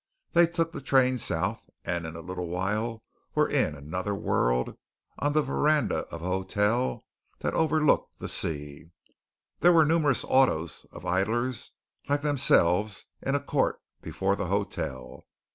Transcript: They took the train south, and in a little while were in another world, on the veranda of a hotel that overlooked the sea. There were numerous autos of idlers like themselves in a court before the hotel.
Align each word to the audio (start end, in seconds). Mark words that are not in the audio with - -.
They 0.31 0.47
took 0.47 0.71
the 0.71 0.81
train 0.81 1.19
south, 1.19 1.69
and 1.85 2.07
in 2.07 2.15
a 2.15 2.21
little 2.21 2.47
while 2.47 3.03
were 3.35 3.47
in 3.47 3.75
another 3.75 4.15
world, 4.15 4.75
on 5.19 5.33
the 5.33 5.43
veranda 5.43 6.07
of 6.11 6.23
a 6.23 6.27
hotel 6.27 7.05
that 7.41 7.53
overlooked 7.53 8.17
the 8.17 8.27
sea. 8.27 8.89
There 9.59 9.71
were 9.71 9.85
numerous 9.85 10.23
autos 10.23 10.87
of 10.91 11.05
idlers 11.05 11.73
like 12.09 12.23
themselves 12.23 13.05
in 13.21 13.35
a 13.35 13.39
court 13.39 13.79
before 14.01 14.35
the 14.35 14.47
hotel. 14.47 15.27